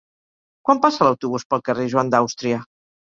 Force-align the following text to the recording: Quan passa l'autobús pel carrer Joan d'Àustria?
Quan 0.69 0.79
passa 0.87 1.05
l'autobús 1.07 1.45
pel 1.51 1.63
carrer 1.69 1.89
Joan 1.93 2.11
d'Àustria? 2.17 2.59